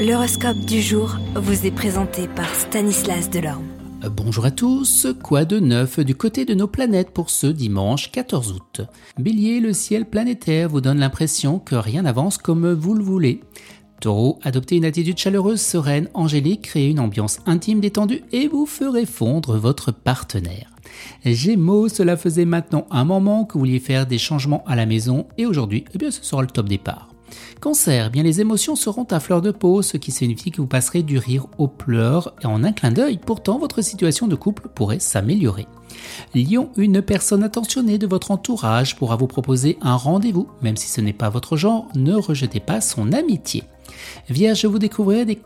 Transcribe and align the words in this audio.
L'horoscope 0.00 0.60
du 0.60 0.80
jour 0.80 1.18
vous 1.34 1.66
est 1.66 1.70
présenté 1.70 2.26
par 2.26 2.48
Stanislas 2.54 3.28
Delorme. 3.28 3.66
Bonjour 4.10 4.46
à 4.46 4.50
tous, 4.50 5.06
quoi 5.22 5.44
de 5.44 5.60
neuf 5.60 6.00
du 6.00 6.14
côté 6.14 6.46
de 6.46 6.54
nos 6.54 6.68
planètes 6.68 7.10
pour 7.10 7.28
ce 7.28 7.46
dimanche 7.46 8.10
14 8.10 8.52
août? 8.52 8.80
Bélier, 9.18 9.60
le 9.60 9.74
ciel 9.74 10.06
planétaire 10.06 10.70
vous 10.70 10.80
donne 10.80 11.00
l'impression 11.00 11.58
que 11.58 11.74
rien 11.74 12.00
n'avance 12.00 12.38
comme 12.38 12.72
vous 12.72 12.94
le 12.94 13.04
voulez. 13.04 13.42
Taureau, 14.00 14.38
adoptez 14.42 14.76
une 14.76 14.86
attitude 14.86 15.18
chaleureuse, 15.18 15.60
sereine, 15.60 16.08
angélique, 16.14 16.62
créez 16.62 16.88
une 16.88 17.00
ambiance 17.00 17.40
intime 17.44 17.80
détendue 17.80 18.22
et 18.32 18.48
vous 18.48 18.64
ferez 18.64 19.04
fondre 19.04 19.58
votre 19.58 19.92
partenaire. 19.92 20.70
Gémeaux, 21.26 21.90
cela 21.90 22.16
faisait 22.16 22.46
maintenant 22.46 22.86
un 22.90 23.04
moment 23.04 23.44
que 23.44 23.52
vous 23.52 23.60
vouliez 23.60 23.80
faire 23.80 24.06
des 24.06 24.16
changements 24.16 24.64
à 24.66 24.76
la 24.76 24.86
maison 24.86 25.26
et 25.36 25.44
aujourd'hui, 25.44 25.84
eh 25.92 25.98
bien, 25.98 26.10
ce 26.10 26.24
sera 26.24 26.40
le 26.40 26.48
top 26.48 26.70
départ. 26.70 27.09
Cancer, 27.60 28.10
bien 28.10 28.22
les 28.22 28.40
émotions 28.40 28.76
seront 28.76 29.04
à 29.04 29.20
fleur 29.20 29.42
de 29.42 29.50
peau, 29.50 29.82
ce 29.82 29.96
qui 29.96 30.12
signifie 30.12 30.50
que 30.50 30.60
vous 30.60 30.66
passerez 30.66 31.02
du 31.02 31.18
rire 31.18 31.46
aux 31.58 31.68
pleurs 31.68 32.34
et 32.42 32.46
en 32.46 32.64
un 32.64 32.72
clin 32.72 32.90
d'œil, 32.90 33.18
pourtant 33.24 33.58
votre 33.58 33.82
situation 33.82 34.26
de 34.26 34.36
couple 34.36 34.68
pourrait 34.74 34.98
s'améliorer. 34.98 35.66
Lion, 36.34 36.70
une 36.76 37.02
personne 37.02 37.42
attentionnée 37.42 37.98
de 37.98 38.06
votre 38.06 38.30
entourage 38.30 38.96
pourra 38.96 39.16
vous 39.16 39.26
proposer 39.26 39.78
un 39.82 39.96
rendez-vous, 39.96 40.48
même 40.62 40.76
si 40.76 40.88
ce 40.88 41.00
n'est 41.00 41.12
pas 41.12 41.28
votre 41.28 41.56
genre, 41.56 41.88
ne 41.94 42.14
rejetez 42.14 42.60
pas 42.60 42.80
son 42.80 43.12
amitié. 43.12 43.64
Vierge, 44.28 44.64
vous 44.64 44.78
découvrirez 44.78 45.24
des 45.24 45.38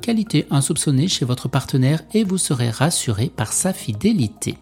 qualités 0.00 0.46
insoupçonnées 0.50 1.08
chez 1.08 1.24
votre 1.24 1.48
partenaire 1.48 2.02
et 2.14 2.24
vous 2.24 2.38
serez 2.38 2.70
rassuré 2.70 3.30
par 3.34 3.52
sa 3.52 3.72
fidélité. 3.72 4.56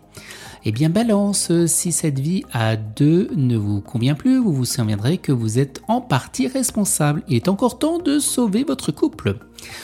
Eh 0.66 0.72
bien 0.72 0.90
balance, 0.90 1.50
si 1.66 1.90
cette 1.90 2.18
vie 2.18 2.44
à 2.52 2.76
deux 2.76 3.30
ne 3.34 3.56
vous 3.56 3.80
convient 3.80 4.14
plus, 4.14 4.36
vous 4.36 4.52
vous 4.52 4.66
souviendrez 4.66 5.16
que 5.16 5.32
vous 5.32 5.58
êtes 5.58 5.80
en 5.88 6.02
partie 6.02 6.48
responsable. 6.48 7.22
Il 7.28 7.36
est 7.36 7.48
encore 7.48 7.78
temps 7.78 7.98
de 7.98 8.18
sauver 8.18 8.64
votre 8.64 8.92
couple. 8.92 9.36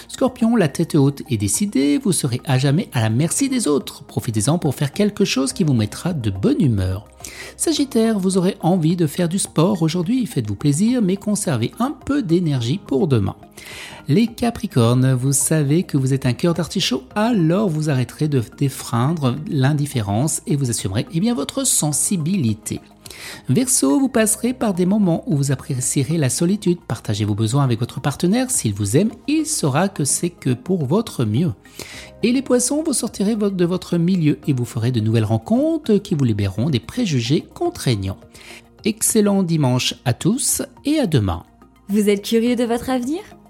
Scorpion, 0.09 0.55
la 0.55 0.69
tête 0.69 0.95
haute 0.95 1.23
et 1.31 1.39
décidée, 1.39 1.99
vous 1.99 2.13
serez 2.13 2.43
à 2.45 2.59
jamais 2.59 2.91
à 2.93 3.01
la 3.01 3.09
merci 3.11 3.49
des 3.49 3.69
autres. 3.69 4.05
Profitez-en 4.05 4.59
pour 4.59 4.75
faire 4.75 4.93
quelque 4.93 5.25
chose 5.25 5.55
qui 5.55 5.65
vous 5.65 5.73
mettra 5.73 6.13
de 6.13 6.31
bonne 6.31 6.61
humeur. 6.61 7.09
Sagittaire, 7.57 8.19
vous 8.19 8.37
aurez 8.37 8.57
envie 8.61 8.97
de 8.97 9.07
faire 9.07 9.29
du 9.29 9.39
sport 9.39 9.81
aujourd'hui, 9.83 10.27
faites-vous 10.27 10.57
plaisir, 10.57 11.01
mais 11.01 11.17
conservez 11.17 11.73
un 11.79 11.93
peu 11.93 12.23
d'énergie 12.23 12.81
pour 12.87 13.09
demain. 13.09 13.37
Les 14.09 14.29
Capricornes, 14.29 15.15
vous 15.15 15.33
savez 15.33 15.83
que 15.83 15.97
vous 15.97 16.15
êtes 16.15 16.27
un 16.27 16.33
cœur 16.33 16.55
d'artichaut, 16.55 17.03
alors 17.17 17.69
vous 17.69 17.91
arrêterez 17.91 18.29
de 18.29 18.41
défreindre 18.57 19.35
l'indifférence 19.51 20.43
et 20.47 20.55
vous 20.55 20.71
assumerez 20.71 21.07
eh 21.13 21.19
bien, 21.19 21.35
votre 21.35 21.67
sensibilité. 21.67 22.81
Verseau, 23.49 23.99
vous 23.99 24.09
passerez 24.09 24.53
par 24.53 24.75
des 24.75 24.87
moments 24.87 25.25
où 25.27 25.37
vous 25.37 25.51
apprécierez 25.51 26.19
la 26.19 26.31
solitude. 26.31 26.79
Partagez 26.87 27.25
vos 27.25 27.35
besoins 27.35 27.65
avec 27.65 27.81
votre 27.81 28.01
partenaire. 28.01 28.49
S'il 28.53 28.75
vous 28.75 28.97
aime, 28.97 29.11
il 29.27 29.45
saura 29.45 29.89
que 29.89 30.05
c'est 30.05 30.31
que 30.31 30.55
pour 30.55 30.87
votre 30.87 31.25
mieux. 31.25 31.53
Et 32.23 32.31
les 32.31 32.43
poissons, 32.43 32.85
vous 32.87 32.93
sortirez 32.93 33.35
de 33.35 33.65
votre 33.65 33.99
milieu 33.99 34.39
et 34.47 34.53
vous 34.53 34.65
ferez 34.65 34.93
de 34.93 35.01
nouvelles 35.01 35.25
rencontres 35.25 35.97
qui 35.97 36.15
vous 36.15 36.25
libéreront 36.25 36.71
des 36.71 36.81
préjugés 36.81 37.45
contraignants. 37.55 38.19
Excellent 38.85 39.43
dimanche 39.43 39.95
à 40.05 40.13
tous 40.13 40.63
et 40.85 41.01
à 41.01 41.09
demain. 41.09 41.43
Vous 41.89 42.09
êtes 42.09 42.23
curieux 42.23 42.55
de 42.55 42.65
votre 42.65 42.91
avenir? 42.91 43.36